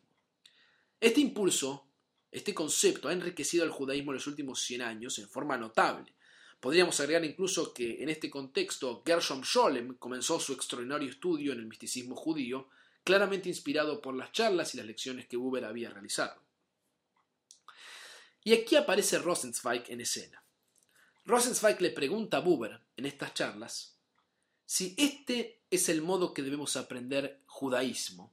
[1.01, 1.87] Este impulso,
[2.31, 6.15] este concepto, ha enriquecido al judaísmo en los últimos 100 años en forma notable.
[6.61, 11.67] Podríamos agregar incluso que en este contexto Gershom Scholem comenzó su extraordinario estudio en el
[11.67, 12.69] misticismo judío,
[13.03, 16.43] claramente inspirado por las charlas y las lecciones que Buber había realizado.
[18.45, 20.43] Y aquí aparece Rosenzweig en escena.
[21.25, 23.97] Rosenzweig le pregunta a Buber en estas charlas
[24.71, 28.33] si este es el modo que debemos aprender judaísmo,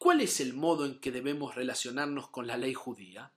[0.00, 3.34] ¿Cuál es el modo en que debemos relacionarnos con la ley judía?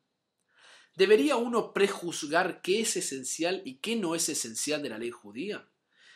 [0.95, 5.67] ¿Debería uno prejuzgar qué es esencial y qué no es esencial de la ley judía?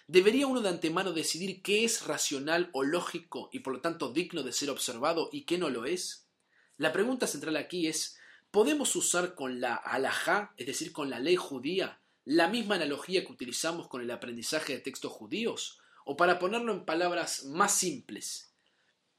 [0.08, 4.42] ¿Debería uno de antemano decidir qué es racional o lógico y por lo tanto digno
[4.42, 6.30] de ser observado y qué no lo es?
[6.78, 8.18] La pregunta central aquí es,
[8.50, 13.34] ¿podemos usar con la halajá, es decir, con la ley judía, la misma analogía que
[13.34, 15.82] utilizamos con el aprendizaje de textos judíos?
[16.06, 18.47] O para ponerlo en palabras más simples,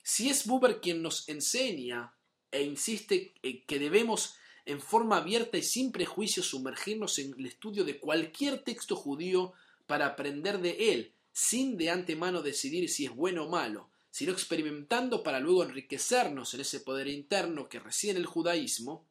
[0.09, 2.15] si es Buber quien nos enseña
[2.51, 7.85] e insiste en que debemos en forma abierta y sin prejuicios sumergirnos en el estudio
[7.85, 9.53] de cualquier texto judío
[9.87, 15.23] para aprender de él, sin de antemano decidir si es bueno o malo, sino experimentando
[15.23, 19.07] para luego enriquecernos en ese poder interno que reside en el judaísmo,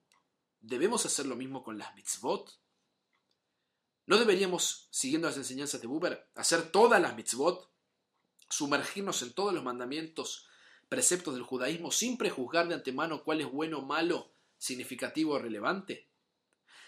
[0.61, 2.59] ¿debemos hacer lo mismo con las mitzvot?
[4.07, 7.69] ¿No deberíamos, siguiendo las enseñanzas de Buber, hacer todas las mitzvot,
[8.49, 10.47] sumergirnos en todos los mandamientos
[10.89, 16.07] preceptos del judaísmo sin prejuzgar de antemano cuál es bueno, malo, significativo o relevante?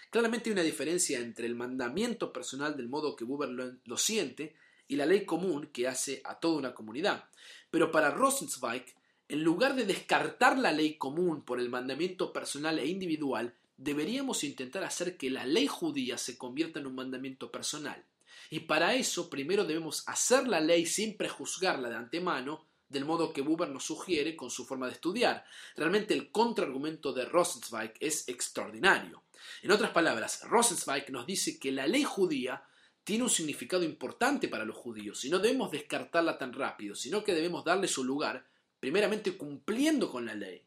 [0.09, 4.55] Claramente hay una diferencia entre el mandamiento personal del modo que Buber lo, siente
[4.87, 7.25] y la ley común que hace a toda una comunidad.
[7.69, 8.85] Pero para Rosenzweig,
[9.27, 14.83] en lugar de descartar la ley común por el mandamiento personal e individual, deberíamos intentar
[14.83, 18.03] hacer que la ley judía se convierta en un mandamiento personal.
[18.49, 23.41] Y para eso primero debemos hacer la ley sin prejuzgarla de antemano del modo que
[23.41, 25.45] Buber nos sugiere con su forma de estudiar.
[25.75, 29.23] Realmente el contraargumento de Rosenzweig es extraordinario.
[29.61, 32.63] En otras palabras, Rosenzweig nos dice que la ley judía
[33.03, 37.33] tiene un significado importante para los judíos y no debemos descartarla tan rápido, sino que
[37.33, 38.45] debemos darle su lugar,
[38.79, 40.63] primeramente cumpliendo con la ley.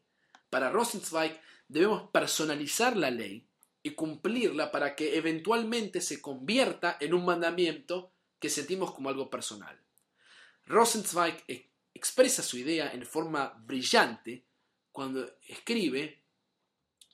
[0.49, 3.47] Para Rosenzweig debemos personalizar la ley
[3.81, 9.77] y cumplirla para que eventualmente se convierta en un mandamiento que sentimos como algo personal.
[10.65, 11.43] Rosenzweig
[11.93, 14.45] expresa su idea en forma brillante
[14.91, 16.23] cuando escribe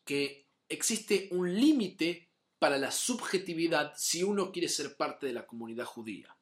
[0.03, 5.85] que existe un límite para la subjetividad si uno quiere ser parte de la comunidad
[5.85, 6.35] judía.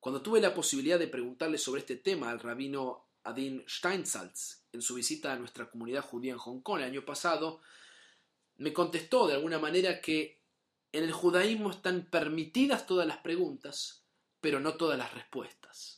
[0.00, 4.94] Cuando tuve la posibilidad de preguntarle sobre este tema al rabino Adin Steinsaltz en su
[4.94, 7.60] visita a nuestra comunidad judía en Hong Kong el año pasado,
[8.58, 10.42] me contestó de alguna manera que
[10.92, 14.04] en el judaísmo están permitidas todas las preguntas,
[14.40, 15.97] pero no todas las respuestas.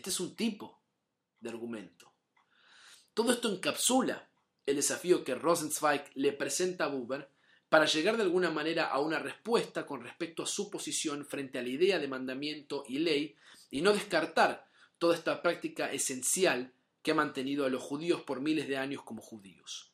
[0.00, 0.80] Este es un tipo
[1.40, 2.10] de argumento.
[3.12, 4.30] Todo esto encapsula
[4.64, 7.28] el desafío que Rosenzweig le presenta a Buber
[7.68, 11.62] para llegar de alguna manera a una respuesta con respecto a su posición frente a
[11.62, 13.36] la idea de mandamiento y ley
[13.70, 18.68] y no descartar toda esta práctica esencial que ha mantenido a los judíos por miles
[18.68, 19.92] de años como judíos.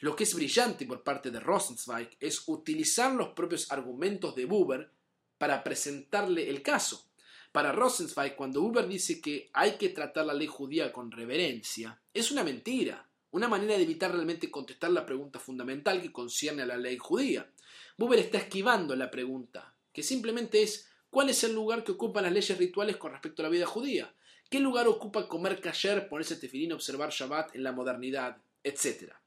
[0.00, 4.90] Lo que es brillante por parte de Rosenzweig es utilizar los propios argumentos de Buber
[5.38, 7.08] para presentarle el caso.
[7.54, 12.32] Para Rosenzweig, cuando Buber dice que hay que tratar la ley judía con reverencia, es
[12.32, 16.76] una mentira, una manera de evitar realmente contestar la pregunta fundamental que concierne a la
[16.76, 17.48] ley judía.
[17.96, 22.32] Buber está esquivando la pregunta, que simplemente es ¿cuál es el lugar que ocupan las
[22.32, 24.12] leyes rituales con respecto a la vida judía?
[24.50, 29.22] ¿Qué lugar ocupa comer kasher, ponerse tefilín, observar Shabbat en la modernidad, etcétera?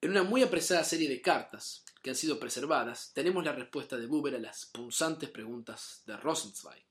[0.00, 4.06] En una muy apreciada serie de cartas que han sido preservadas, tenemos la respuesta de
[4.06, 6.84] Buber a las punzantes preguntas de Rosenzweig.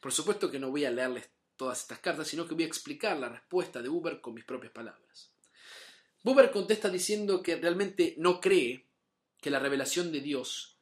[0.00, 3.18] Por supuesto que no voy a leerles todas estas cartas, sino que voy a explicar
[3.18, 5.30] la respuesta de Buber con mis propias palabras.
[6.22, 8.88] Buber contesta diciendo que realmente no cree
[9.38, 10.78] que la revelación de Dios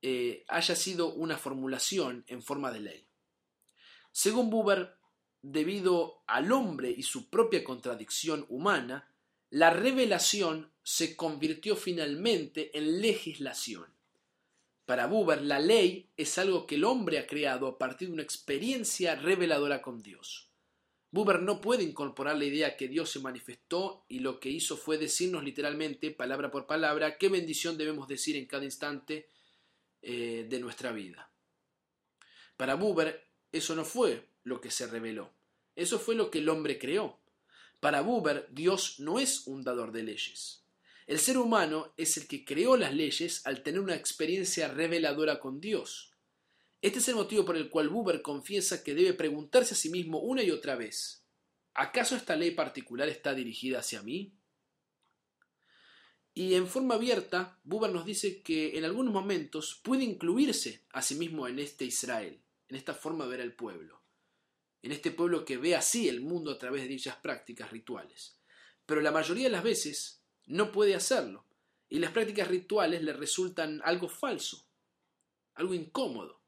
[0.00, 3.08] eh, haya sido una formulación en forma de ley.
[4.10, 4.96] Según Buber,
[5.42, 9.12] debido al hombre y su propia contradicción humana,
[9.50, 13.86] la revelación se convirtió finalmente en legislación.
[14.84, 18.22] Para Buber, la ley es algo que el hombre ha creado a partir de una
[18.22, 20.48] experiencia reveladora con Dios.
[21.10, 24.96] Buber no puede incorporar la idea que Dios se manifestó y lo que hizo fue
[24.96, 29.28] decirnos literalmente, palabra por palabra, qué bendición debemos decir en cada instante
[30.02, 31.32] eh, de nuestra vida.
[32.56, 35.32] Para Buber, eso no fue lo que se reveló,
[35.74, 37.18] eso fue lo que el hombre creó.
[37.80, 40.62] Para Buber, Dios no es un dador de leyes.
[41.06, 45.60] El ser humano es el que creó las leyes al tener una experiencia reveladora con
[45.60, 46.12] Dios.
[46.82, 50.20] Este es el motivo por el cual Buber confiesa que debe preguntarse a sí mismo
[50.20, 51.24] una y otra vez,
[51.74, 54.34] ¿acaso esta ley particular está dirigida hacia mí?
[56.34, 61.14] Y en forma abierta, Buber nos dice que en algunos momentos puede incluirse a sí
[61.14, 64.06] mismo en este Israel, en esta forma de ver al pueblo
[64.86, 68.38] en este pueblo que ve así el mundo a través de dichas prácticas rituales.
[68.86, 71.44] Pero la mayoría de las veces no puede hacerlo,
[71.88, 74.66] y las prácticas rituales le resultan algo falso,
[75.54, 76.40] algo incómodo.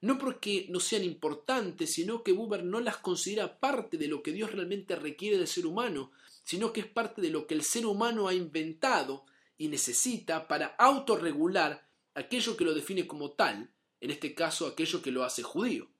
[0.00, 4.32] No porque no sean importantes, sino que Buber no las considera parte de lo que
[4.32, 6.10] Dios realmente requiere del ser humano,
[6.42, 9.26] sino que es parte de lo que el ser humano ha inventado
[9.58, 15.10] y necesita para autorregular aquello que lo define como tal, en este caso aquello que
[15.12, 15.90] lo hace judío.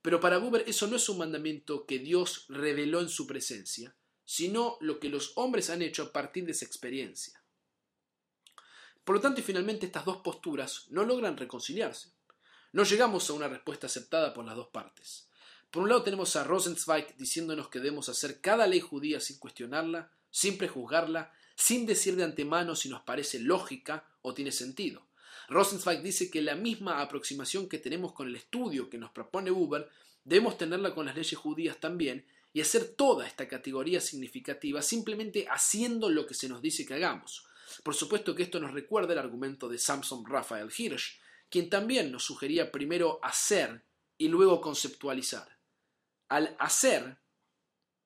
[0.00, 4.78] Pero para Buber eso no es un mandamiento que Dios reveló en su presencia, sino
[4.80, 7.42] lo que los hombres han hecho a partir de esa experiencia.
[9.04, 12.12] Por lo tanto, y finalmente estas dos posturas no logran reconciliarse.
[12.72, 15.28] No llegamos a una respuesta aceptada por las dos partes.
[15.70, 20.10] Por un lado tenemos a Rosenzweig diciéndonos que debemos hacer cada ley judía sin cuestionarla,
[20.30, 25.06] sin prejuzgarla, sin decir de antemano si nos parece lógica o tiene sentido.
[25.48, 29.90] Rosenzweig dice que la misma aproximación que tenemos con el estudio que nos propone Buber,
[30.24, 36.08] debemos tenerla con las leyes judías también y hacer toda esta categoría significativa simplemente haciendo
[36.08, 37.44] lo que se nos dice que hagamos.
[37.82, 41.18] Por supuesto que esto nos recuerda el argumento de Samson Raphael Hirsch,
[41.50, 43.82] quien también nos sugería primero hacer
[44.16, 45.58] y luego conceptualizar.
[46.28, 47.16] Al hacer,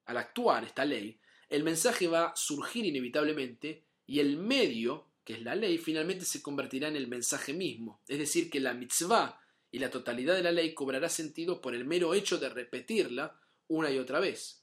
[0.07, 5.43] al actuar esta ley, el mensaje va a surgir inevitablemente y el medio que es
[5.43, 9.39] la ley, finalmente se convertirá en el mensaje mismo, es decir, que la mitzvah
[9.71, 13.91] y la totalidad de la ley cobrará sentido por el mero hecho de repetirla una
[13.91, 14.63] y otra vez.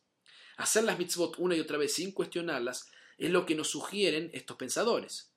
[0.58, 4.58] Hacer las mitzvot una y otra vez sin cuestionarlas es lo que nos sugieren estos
[4.58, 5.32] pensadores.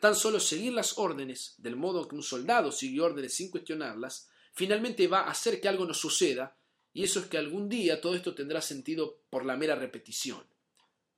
[0.00, 5.06] Tan solo seguir las órdenes, del modo que un soldado sigue órdenes sin cuestionarlas, finalmente
[5.06, 6.56] va a hacer que algo nos suceda,
[6.92, 10.44] y eso es que algún día todo esto tendrá sentido por la mera repetición.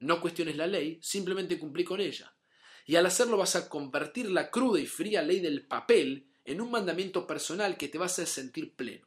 [0.01, 2.35] No cuestiones la ley, simplemente cumplí con ella
[2.87, 6.71] y al hacerlo vas a convertir la cruda y fría ley del papel en un
[6.71, 9.07] mandamiento personal que te va a hacer sentir pleno.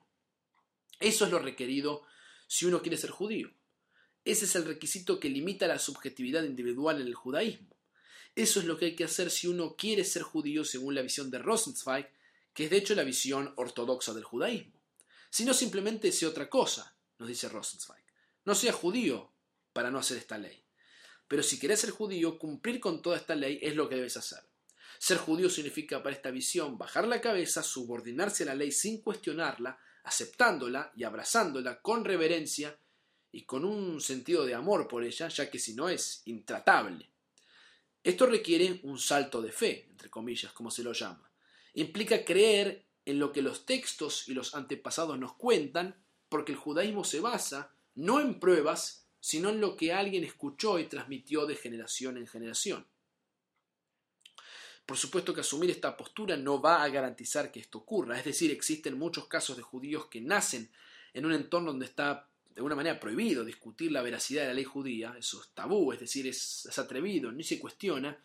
[0.99, 2.03] Eso es lo requerido
[2.47, 3.51] si uno quiere ser judío.
[4.25, 7.77] Ese es el requisito que limita la subjetividad individual en el judaísmo.
[8.35, 11.31] Eso es lo que hay que hacer si uno quiere ser judío según la visión
[11.31, 12.09] de Rosenzweig,
[12.53, 14.81] que es de hecho la visión ortodoxa del judaísmo.
[15.29, 18.03] Si no simplemente sea otra cosa, nos dice Rosenzweig.
[18.45, 19.31] No sea judío
[19.73, 20.63] para no hacer esta ley.
[21.27, 24.39] Pero si querés ser judío, cumplir con toda esta ley es lo que debes hacer.
[24.99, 29.79] Ser judío significa para esta visión bajar la cabeza, subordinarse a la ley sin cuestionarla,
[30.07, 32.79] aceptándola y abrazándola con reverencia
[33.29, 37.09] y con un sentido de amor por ella, ya que si no es intratable.
[38.01, 41.29] Esto requiere un salto de fe, entre comillas, como se lo llama.
[41.73, 47.03] Implica creer en lo que los textos y los antepasados nos cuentan, porque el judaísmo
[47.03, 52.17] se basa no en pruebas, sino en lo que alguien escuchó y transmitió de generación
[52.17, 52.87] en generación.
[54.87, 58.51] Por supuesto que asumir esta postura no va a garantizar que esto ocurra, es decir,
[58.51, 60.71] existen muchos casos de judíos que nacen
[61.13, 64.63] en un entorno donde está de alguna manera prohibido discutir la veracidad de la ley
[64.63, 68.17] judía, eso es tabú, es decir, es, atrevido, ni se cuestiona,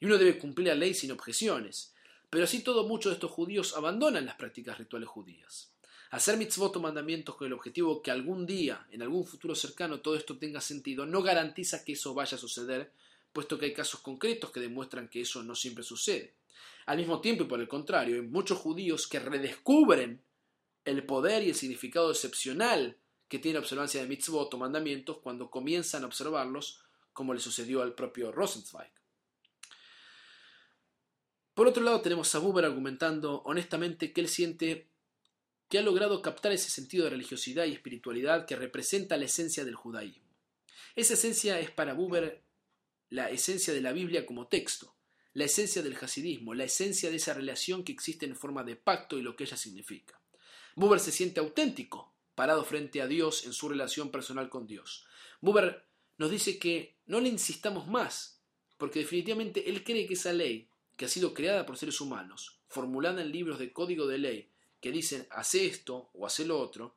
[0.00, 1.94] y uno debe cumplir la ley sin objeciones.
[2.28, 5.70] Pero así todo, muchos de estos judíos abandonan las prácticas rituales judías.
[6.10, 10.16] Hacer mitzvot o mandamientos con el objetivo que algún día, en algún futuro cercano, todo
[10.16, 12.92] esto tenga sentido, no garantiza que eso vaya a suceder,
[13.32, 16.34] puesto que hay casos concretos que demuestran que eso no siempre sucede.
[16.86, 20.22] Al mismo tiempo, y por el contrario, hay muchos judíos que redescubren
[20.84, 22.96] el poder y el significado excepcional
[23.28, 27.82] que tiene la observancia de mitzvot o mandamientos cuando comienzan a observarlos, como le sucedió
[27.82, 28.90] al propio Rosenzweig.
[31.54, 34.88] Por otro lado, tenemos a Buber argumentando honestamente que él siente
[35.68, 39.74] que ha logrado captar ese sentido de religiosidad y espiritualidad que representa la esencia del
[39.74, 40.28] judaísmo.
[40.96, 42.42] Esa esencia es para Buber
[43.12, 44.94] la esencia de la Biblia como texto,
[45.34, 49.18] la esencia del hasidismo, la esencia de esa relación que existe en forma de pacto
[49.18, 50.18] y lo que ella significa.
[50.76, 55.04] Buber se siente auténtico, parado frente a Dios en su relación personal con Dios.
[55.42, 55.84] Buber
[56.16, 58.40] nos dice que no le insistamos más,
[58.78, 63.20] porque definitivamente él cree que esa ley, que ha sido creada por seres humanos, formulada
[63.20, 64.48] en libros de código de ley,
[64.80, 66.96] que dicen hace esto o hace lo otro,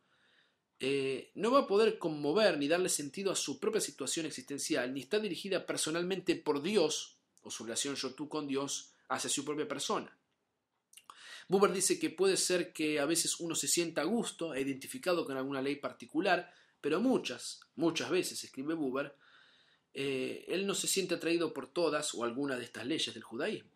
[0.79, 5.01] eh, no va a poder conmover ni darle sentido a su propia situación existencial, ni
[5.01, 10.17] está dirigida personalmente por Dios, o su relación yo-tú con Dios, hacia su propia persona.
[11.47, 15.25] Buber dice que puede ser que a veces uno se sienta a gusto e identificado
[15.25, 16.51] con alguna ley particular,
[16.81, 19.15] pero muchas, muchas veces, escribe Buber,
[19.93, 23.71] eh, él no se siente atraído por todas o alguna de estas leyes del judaísmo.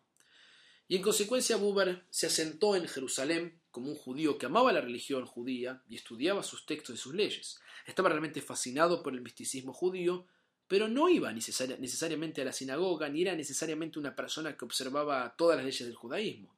[0.88, 5.26] Y en consecuencia Buber se asentó en Jerusalén como un judío que amaba la religión
[5.26, 7.60] judía y estudiaba sus textos y sus leyes.
[7.86, 10.26] Estaba realmente fascinado por el misticismo judío,
[10.66, 15.56] pero no iba necesariamente a la sinagoga, ni era necesariamente una persona que observaba todas
[15.56, 16.54] las leyes del judaísmo.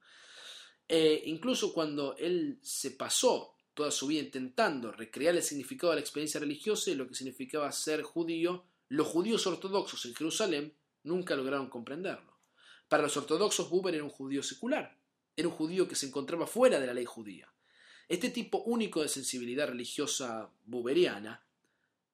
[0.89, 6.03] E incluso cuando él se pasó toda su vida intentando recrear el significado de la
[6.03, 11.71] experiencia religiosa y lo que significaba ser judío, los judíos ortodoxos en Jerusalén nunca lograron
[11.71, 12.37] comprenderlo.
[12.89, 14.99] Para los ortodoxos, Buber era un judío secular,
[15.37, 17.53] era un judío que se encontraba fuera de la ley judía.
[18.09, 21.43] Este tipo único de sensibilidad religiosa buberiana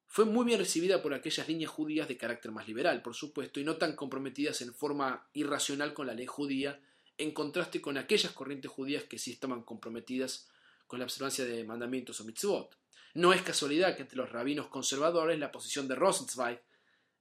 [0.06, 3.64] fue muy bien recibida por aquellas líneas judías de carácter más liberal, por supuesto, y
[3.64, 6.80] no tan comprometidas en forma irracional con la ley judía,
[7.18, 10.48] en contraste con aquellas corrientes judías que sí estaban comprometidas
[10.86, 12.76] con la observancia de mandamientos o mitzvot.
[13.14, 16.62] No es casualidad que entre los rabinos conservadores la posición de Rosenzweig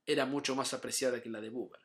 [0.06, 1.80] era mucho más apreciada que la de Buber.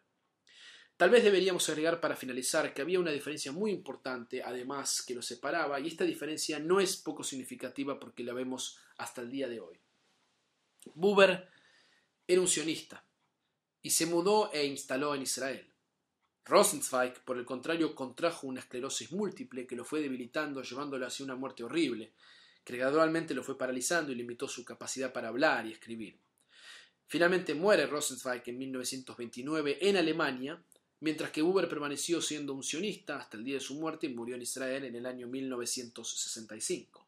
[0.98, 5.26] Tal vez deberíamos agregar para finalizar que había una diferencia muy importante, además, que los
[5.26, 9.60] separaba, y esta diferencia no es poco significativa porque la vemos hasta el día de
[9.60, 9.80] hoy.
[10.94, 11.50] Buber
[12.28, 13.04] era un sionista
[13.82, 15.68] y se mudó e instaló en Israel.
[16.46, 21.36] Rosenzweig, por el contrario, contrajo una esclerosis múltiple que lo fue debilitando, llevándolo hacia una
[21.36, 22.14] muerte horrible,
[22.64, 26.18] que gradualmente lo fue paralizando y limitó su capacidad para hablar y escribir.
[27.08, 30.64] Finalmente muere Rosenzweig en 1929 en Alemania
[31.04, 34.36] mientras que Buber permaneció siendo un sionista hasta el día de su muerte y murió
[34.36, 37.06] en Israel en el año 1965.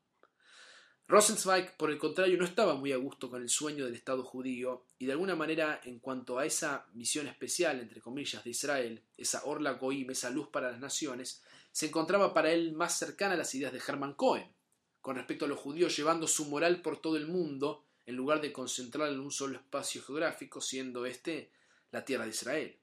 [1.08, 4.84] Rosenzweig, por el contrario, no estaba muy a gusto con el sueño del Estado judío
[5.00, 9.46] y de alguna manera en cuanto a esa misión especial, entre comillas, de Israel, esa
[9.46, 11.42] Orla Goim, esa luz para las naciones,
[11.72, 14.52] se encontraba para él más cercana a las ideas de Hermann Cohen,
[15.00, 18.52] con respecto a los judíos llevando su moral por todo el mundo en lugar de
[18.52, 21.50] concentrarla en un solo espacio geográfico, siendo este
[21.92, 22.78] la tierra de Israel.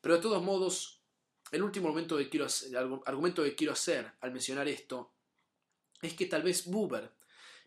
[0.00, 1.02] Pero de todos modos,
[1.50, 5.14] el último argumento que quiero hacer, que quiero hacer al mencionar esto
[6.02, 7.12] es que tal vez Buber,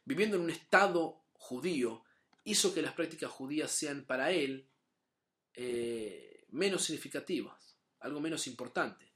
[0.06, 2.04] viviendo en un estado judío,
[2.44, 4.70] hizo que las prácticas judías sean para él
[5.54, 9.12] eh, menos significativas, algo menos importante.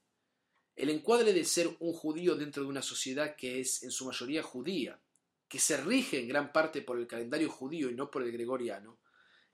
[0.76, 4.43] El encuadre de ser un judío dentro de una sociedad que es en su mayoría
[4.43, 4.99] judía,
[5.47, 8.99] que se rige en gran parte por el calendario judío y no por el gregoriano,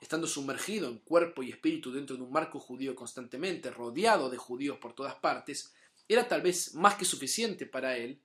[0.01, 4.79] estando sumergido en cuerpo y espíritu dentro de un marco judío constantemente, rodeado de judíos
[4.79, 5.73] por todas partes,
[6.07, 8.19] era tal vez más que suficiente para él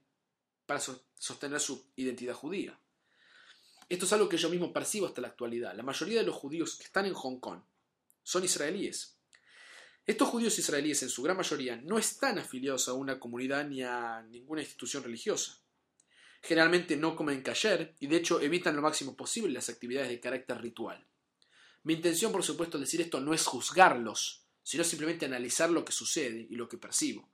[0.65, 2.81] para sostener su identidad judía.
[3.89, 5.77] Esto es algo que yo mismo percibo hasta la actualidad.
[5.77, 7.61] La mayoría de los judíos que están en Hong Kong
[8.25, 9.19] son israelíes.
[10.07, 14.23] Estos judíos israelíes en su gran mayoría no están afiliados a una comunidad ni a
[14.23, 15.61] ninguna institución religiosa.
[16.43, 20.61] Generalmente no comen kasher y de hecho evitan lo máximo posible las actividades de carácter
[20.61, 21.07] ritual.
[21.87, 25.93] Mi intención, por supuesto, al decir esto no es juzgarlos, sino simplemente analizar lo que
[25.93, 27.29] sucede y lo que percibo.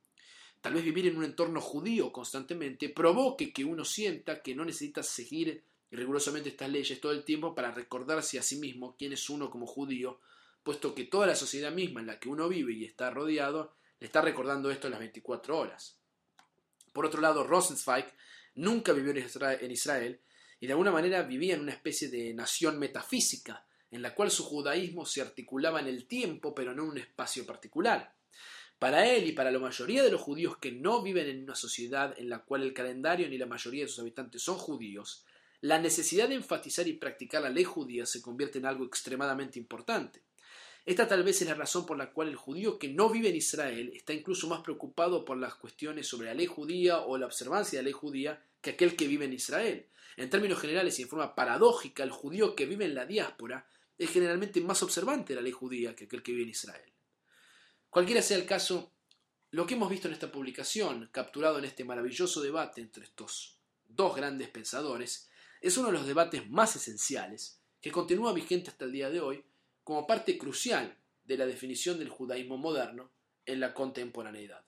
[0.61, 5.03] Tal vez vivir en un entorno judío constantemente provoque que uno sienta que no necesita
[5.03, 9.49] seguir rigurosamente estas leyes todo el tiempo para recordarse a sí mismo quién es uno
[9.49, 10.21] como judío,
[10.63, 14.07] puesto que toda la sociedad misma en la que uno vive y está rodeado le
[14.07, 15.97] está recordando esto las 24 horas.
[16.93, 18.05] Por otro lado, Rosenzweig
[18.57, 20.21] nunca vivió en Israel
[20.61, 24.43] y de alguna manera vivía en una especie de nación metafísica, en la cual su
[24.43, 28.15] judaísmo se articulaba en el tiempo, pero no en un espacio particular.
[28.79, 32.19] Para él y para la mayoría de los judíos que no viven en una sociedad
[32.19, 35.25] en la cual el calendario ni la mayoría de sus habitantes son judíos,
[35.61, 40.25] la necesidad de enfatizar y practicar la ley judía se convierte en algo extremadamente importante.
[40.85, 43.37] Esta tal vez es la razón por la cual el judío que no vive en
[43.37, 47.79] Israel está incluso más preocupado por las cuestiones sobre la ley judía o la observancia
[47.79, 49.87] de la ley judía que aquel que vive en Israel.
[50.17, 53.69] En términos generales y en forma paradójica, el judío que vive en la diáspora
[54.05, 56.93] es generalmente más observante la ley judía que aquel que vive en Israel.
[57.91, 58.93] Cualquiera sea el caso,
[59.51, 64.17] lo que hemos visto en esta publicación, capturado en este maravilloso debate entre estos dos
[64.17, 65.29] grandes pensadores,
[65.61, 69.45] es uno de los debates más esenciales que continúa vigente hasta el día de hoy
[69.85, 73.11] como parte crucial de la definición del judaísmo moderno
[73.47, 74.65] en la contemporaneidad.